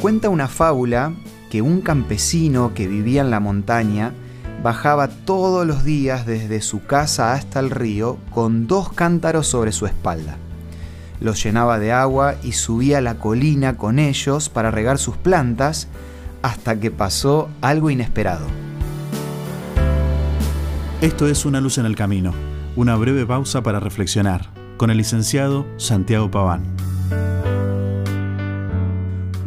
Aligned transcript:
Cuenta 0.00 0.28
una 0.28 0.46
fábula 0.46 1.12
que 1.50 1.60
un 1.60 1.80
campesino 1.80 2.72
que 2.72 2.86
vivía 2.86 3.20
en 3.20 3.30
la 3.30 3.40
montaña 3.40 4.12
bajaba 4.62 5.08
todos 5.08 5.66
los 5.66 5.82
días 5.82 6.24
desde 6.24 6.60
su 6.60 6.84
casa 6.84 7.32
hasta 7.32 7.58
el 7.58 7.70
río 7.70 8.16
con 8.32 8.68
dos 8.68 8.92
cántaros 8.92 9.48
sobre 9.48 9.72
su 9.72 9.86
espalda. 9.86 10.36
Los 11.20 11.42
llenaba 11.42 11.80
de 11.80 11.90
agua 11.90 12.36
y 12.44 12.52
subía 12.52 12.98
a 12.98 13.00
la 13.00 13.16
colina 13.16 13.76
con 13.76 13.98
ellos 13.98 14.48
para 14.48 14.70
regar 14.70 14.98
sus 14.98 15.16
plantas 15.16 15.88
hasta 16.42 16.78
que 16.78 16.92
pasó 16.92 17.48
algo 17.60 17.90
inesperado. 17.90 18.46
Esto 21.00 21.26
es 21.26 21.44
Una 21.44 21.60
luz 21.60 21.76
en 21.78 21.86
el 21.86 21.96
camino, 21.96 22.34
una 22.76 22.94
breve 22.94 23.26
pausa 23.26 23.64
para 23.64 23.80
reflexionar, 23.80 24.50
con 24.76 24.90
el 24.90 24.98
licenciado 24.98 25.66
Santiago 25.76 26.30
Paván. 26.30 26.77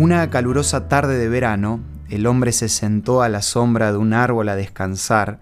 Una 0.00 0.30
calurosa 0.30 0.86
tarde 0.86 1.18
de 1.18 1.28
verano, 1.28 1.80
el 2.08 2.28
hombre 2.28 2.52
se 2.52 2.68
sentó 2.68 3.20
a 3.20 3.28
la 3.28 3.42
sombra 3.42 3.90
de 3.90 3.98
un 3.98 4.12
árbol 4.12 4.48
a 4.48 4.54
descansar 4.54 5.40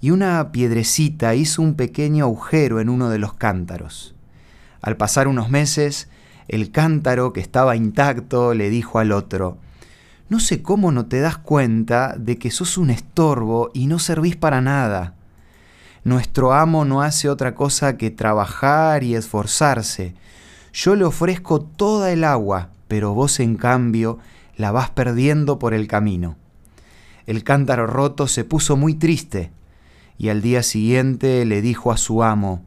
y 0.00 0.12
una 0.12 0.52
piedrecita 0.52 1.34
hizo 1.34 1.60
un 1.60 1.74
pequeño 1.74 2.26
agujero 2.26 2.78
en 2.78 2.88
uno 2.88 3.08
de 3.08 3.18
los 3.18 3.34
cántaros. 3.34 4.14
Al 4.80 4.96
pasar 4.96 5.26
unos 5.26 5.50
meses, 5.50 6.08
el 6.46 6.70
cántaro, 6.70 7.32
que 7.32 7.40
estaba 7.40 7.74
intacto, 7.74 8.54
le 8.54 8.70
dijo 8.70 9.00
al 9.00 9.10
otro, 9.10 9.58
No 10.28 10.38
sé 10.38 10.62
cómo 10.62 10.92
no 10.92 11.06
te 11.06 11.18
das 11.18 11.38
cuenta 11.38 12.14
de 12.16 12.38
que 12.38 12.52
sos 12.52 12.78
un 12.78 12.90
estorbo 12.90 13.72
y 13.74 13.88
no 13.88 13.98
servís 13.98 14.36
para 14.36 14.60
nada. 14.60 15.14
Nuestro 16.04 16.52
amo 16.52 16.84
no 16.84 17.02
hace 17.02 17.28
otra 17.28 17.56
cosa 17.56 17.96
que 17.96 18.12
trabajar 18.12 19.02
y 19.02 19.16
esforzarse. 19.16 20.14
Yo 20.72 20.94
le 20.94 21.04
ofrezco 21.04 21.60
toda 21.60 22.12
el 22.12 22.22
agua, 22.22 22.70
pero 22.88 23.14
vos 23.14 23.40
en 23.40 23.56
cambio 23.56 24.18
la 24.56 24.72
vas 24.72 24.90
perdiendo 24.90 25.58
por 25.58 25.74
el 25.74 25.86
camino. 25.86 26.36
El 27.26 27.44
cántaro 27.44 27.86
roto 27.86 28.28
se 28.28 28.44
puso 28.44 28.76
muy 28.76 28.94
triste 28.94 29.50
y 30.18 30.28
al 30.28 30.42
día 30.42 30.62
siguiente 30.62 31.44
le 31.44 31.60
dijo 31.60 31.92
a 31.92 31.96
su 31.96 32.22
amo, 32.22 32.64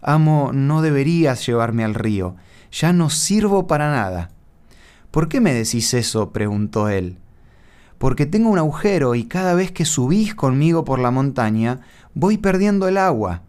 Amo, 0.00 0.50
no 0.52 0.82
deberías 0.82 1.46
llevarme 1.46 1.84
al 1.84 1.94
río, 1.94 2.34
ya 2.72 2.92
no 2.92 3.08
sirvo 3.08 3.68
para 3.68 3.90
nada. 3.90 4.30
¿Por 5.12 5.28
qué 5.28 5.40
me 5.40 5.54
decís 5.54 5.94
eso? 5.94 6.32
preguntó 6.32 6.88
él. 6.88 7.18
Porque 7.98 8.26
tengo 8.26 8.50
un 8.50 8.58
agujero 8.58 9.14
y 9.14 9.24
cada 9.24 9.54
vez 9.54 9.70
que 9.70 9.84
subís 9.84 10.34
conmigo 10.34 10.84
por 10.84 10.98
la 10.98 11.12
montaña, 11.12 11.82
voy 12.14 12.36
perdiendo 12.36 12.88
el 12.88 12.96
agua. 12.96 13.42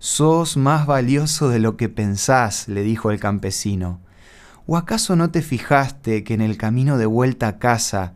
Sos 0.00 0.56
más 0.56 0.86
valioso 0.86 1.48
de 1.50 1.60
lo 1.60 1.76
que 1.76 1.88
pensás, 1.88 2.66
le 2.66 2.82
dijo 2.82 3.12
el 3.12 3.20
campesino. 3.20 4.00
¿O 4.72 4.76
acaso 4.76 5.16
no 5.16 5.32
te 5.32 5.42
fijaste 5.42 6.22
que 6.22 6.32
en 6.32 6.40
el 6.40 6.56
camino 6.56 6.96
de 6.96 7.06
vuelta 7.06 7.48
a 7.48 7.58
casa 7.58 8.12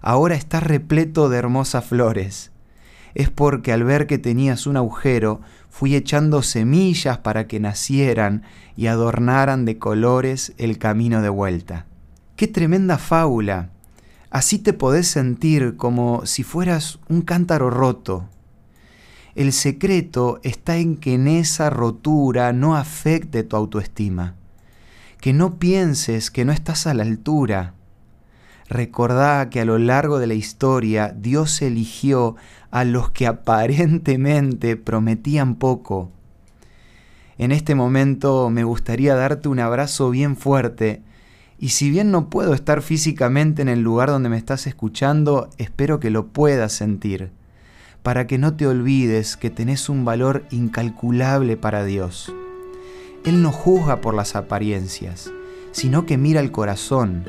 ahora 0.00 0.36
está 0.36 0.60
repleto 0.60 1.28
de 1.28 1.36
hermosas 1.36 1.84
flores? 1.84 2.52
Es 3.16 3.28
porque 3.28 3.72
al 3.72 3.82
ver 3.82 4.06
que 4.06 4.16
tenías 4.16 4.68
un 4.68 4.76
agujero, 4.76 5.40
fui 5.68 5.96
echando 5.96 6.42
semillas 6.42 7.18
para 7.18 7.48
que 7.48 7.58
nacieran 7.58 8.44
y 8.76 8.86
adornaran 8.86 9.64
de 9.64 9.78
colores 9.78 10.52
el 10.58 10.78
camino 10.78 11.22
de 11.22 11.28
vuelta. 11.28 11.86
¡Qué 12.36 12.46
tremenda 12.46 12.98
fábula! 12.98 13.70
Así 14.30 14.60
te 14.60 14.74
podés 14.74 15.08
sentir 15.08 15.76
como 15.76 16.24
si 16.24 16.44
fueras 16.44 17.00
un 17.08 17.22
cántaro 17.22 17.68
roto. 17.68 18.28
El 19.34 19.52
secreto 19.52 20.38
está 20.44 20.76
en 20.76 20.98
que 20.98 21.14
en 21.14 21.26
esa 21.26 21.68
rotura 21.68 22.52
no 22.52 22.76
afecte 22.76 23.42
tu 23.42 23.56
autoestima 23.56 24.36
que 25.20 25.32
no 25.32 25.58
pienses 25.58 26.30
que 26.30 26.44
no 26.44 26.52
estás 26.52 26.86
a 26.86 26.94
la 26.94 27.02
altura. 27.02 27.74
Recordá 28.68 29.48
que 29.48 29.60
a 29.60 29.64
lo 29.64 29.78
largo 29.78 30.18
de 30.18 30.26
la 30.26 30.34
historia 30.34 31.14
Dios 31.16 31.62
eligió 31.62 32.36
a 32.70 32.84
los 32.84 33.10
que 33.10 33.26
aparentemente 33.26 34.76
prometían 34.76 35.56
poco. 35.56 36.10
En 37.38 37.52
este 37.52 37.74
momento 37.74 38.48
me 38.50 38.64
gustaría 38.64 39.14
darte 39.14 39.48
un 39.48 39.60
abrazo 39.60 40.10
bien 40.10 40.36
fuerte 40.36 41.02
y 41.58 41.70
si 41.70 41.90
bien 41.90 42.10
no 42.10 42.28
puedo 42.28 42.54
estar 42.54 42.82
físicamente 42.82 43.62
en 43.62 43.68
el 43.68 43.80
lugar 43.80 44.08
donde 44.08 44.28
me 44.28 44.36
estás 44.36 44.66
escuchando, 44.66 45.50
espero 45.58 46.00
que 46.00 46.10
lo 46.10 46.28
puedas 46.28 46.72
sentir, 46.72 47.30
para 48.02 48.26
que 48.26 48.38
no 48.38 48.56
te 48.56 48.66
olvides 48.66 49.36
que 49.36 49.50
tenés 49.50 49.88
un 49.88 50.04
valor 50.04 50.44
incalculable 50.50 51.56
para 51.56 51.84
Dios. 51.84 52.32
Él 53.26 53.42
no 53.42 53.50
juzga 53.50 54.00
por 54.00 54.14
las 54.14 54.36
apariencias, 54.36 55.32
sino 55.72 56.06
que 56.06 56.16
mira 56.16 56.40
el 56.40 56.52
corazón. 56.52 57.24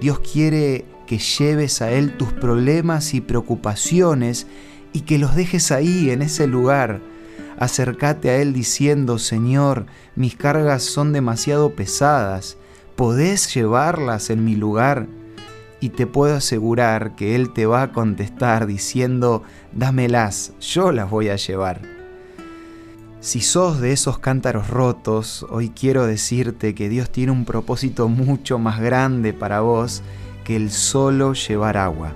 Dios 0.00 0.18
quiere 0.18 0.84
que 1.06 1.18
lleves 1.18 1.80
a 1.80 1.92
Él 1.92 2.16
tus 2.16 2.32
problemas 2.32 3.14
y 3.14 3.20
preocupaciones 3.20 4.48
y 4.92 5.02
que 5.02 5.18
los 5.18 5.36
dejes 5.36 5.70
ahí, 5.70 6.10
en 6.10 6.22
ese 6.22 6.48
lugar. 6.48 7.00
Acércate 7.56 8.30
a 8.30 8.36
Él 8.36 8.52
diciendo, 8.52 9.18
Señor, 9.18 9.86
mis 10.16 10.34
cargas 10.34 10.82
son 10.82 11.12
demasiado 11.12 11.70
pesadas, 11.74 12.56
¿podés 12.96 13.54
llevarlas 13.54 14.30
en 14.30 14.44
mi 14.44 14.56
lugar? 14.56 15.06
Y 15.80 15.90
te 15.90 16.08
puedo 16.08 16.34
asegurar 16.34 17.14
que 17.14 17.36
Él 17.36 17.52
te 17.52 17.64
va 17.64 17.82
a 17.82 17.92
contestar 17.92 18.66
diciendo, 18.66 19.44
dámelas, 19.72 20.52
yo 20.60 20.90
las 20.90 21.08
voy 21.08 21.28
a 21.28 21.36
llevar. 21.36 21.97
Si 23.20 23.40
sos 23.40 23.80
de 23.80 23.92
esos 23.92 24.20
cántaros 24.20 24.68
rotos, 24.68 25.44
hoy 25.50 25.70
quiero 25.70 26.06
decirte 26.06 26.76
que 26.76 26.88
Dios 26.88 27.10
tiene 27.10 27.32
un 27.32 27.44
propósito 27.44 28.08
mucho 28.08 28.60
más 28.60 28.80
grande 28.80 29.32
para 29.32 29.60
vos 29.60 30.02
que 30.44 30.54
el 30.54 30.70
solo 30.70 31.32
llevar 31.32 31.78
agua. 31.78 32.12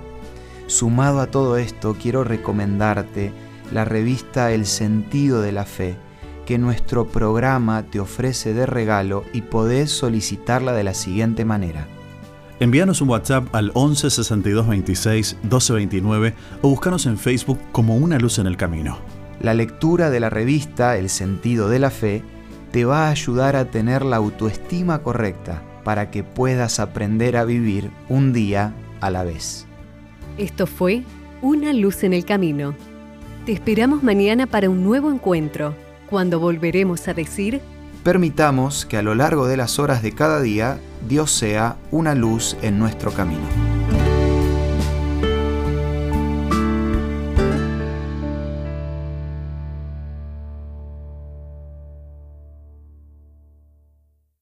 Sumado 0.67 1.19
a 1.19 1.27
todo 1.27 1.57
esto, 1.57 1.97
quiero 2.01 2.23
recomendarte 2.23 3.33
la 3.73 3.83
revista 3.83 4.53
El 4.53 4.65
sentido 4.65 5.41
de 5.41 5.51
la 5.51 5.65
fe, 5.65 5.97
que 6.45 6.57
nuestro 6.57 7.05
programa 7.05 7.83
te 7.83 7.99
ofrece 7.99 8.53
de 8.53 8.65
regalo 8.65 9.25
y 9.33 9.41
podés 9.41 9.91
solicitarla 9.91 10.71
de 10.71 10.85
la 10.85 10.93
siguiente 10.93 11.43
manera. 11.43 11.85
Envíanos 12.61 13.01
un 13.01 13.09
WhatsApp 13.09 13.53
al 13.53 13.71
11 13.73 14.09
62 14.09 14.67
26 14.69 15.37
12 15.43 15.73
29 15.73 16.33
o 16.61 16.69
búscanos 16.69 17.05
en 17.07 17.17
Facebook 17.17 17.59
como 17.73 17.97
Una 17.97 18.17
Luz 18.19 18.39
en 18.39 18.47
el 18.47 18.55
Camino. 18.55 19.22
La 19.41 19.53
lectura 19.53 20.09
de 20.09 20.19
la 20.19 20.29
revista 20.29 20.97
El 20.97 21.09
sentido 21.09 21.69
de 21.69 21.79
la 21.79 21.89
fe 21.89 22.23
te 22.71 22.85
va 22.85 23.07
a 23.07 23.11
ayudar 23.11 23.55
a 23.55 23.65
tener 23.65 24.03
la 24.03 24.17
autoestima 24.17 25.03
correcta 25.03 25.61
para 25.83 26.09
que 26.11 26.23
puedas 26.23 26.79
aprender 26.79 27.37
a 27.37 27.45
vivir 27.45 27.91
un 28.09 28.33
día 28.33 28.73
a 29.01 29.09
la 29.09 29.23
vez. 29.23 29.67
Esto 30.37 30.65
fue 30.65 31.03
Una 31.41 31.73
luz 31.73 32.03
en 32.03 32.13
el 32.13 32.25
camino. 32.25 32.73
Te 33.45 33.51
esperamos 33.51 34.01
mañana 34.01 34.47
para 34.47 34.69
un 34.69 34.83
nuevo 34.83 35.11
encuentro, 35.11 35.75
cuando 36.09 36.39
volveremos 36.39 37.07
a 37.07 37.13
decir... 37.13 37.61
Permitamos 38.03 38.85
que 38.85 38.97
a 38.97 39.01
lo 39.01 39.13
largo 39.13 39.47
de 39.47 39.57
las 39.57 39.79
horas 39.79 40.01
de 40.01 40.13
cada 40.13 40.41
día 40.41 40.77
Dios 41.07 41.31
sea 41.31 41.77
una 41.91 42.15
luz 42.15 42.57
en 42.61 42.79
nuestro 42.79 43.11
camino. 43.11 43.72